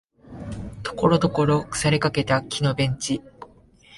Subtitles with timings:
[0.81, 3.21] ところどころ腐りかけた木のベンチ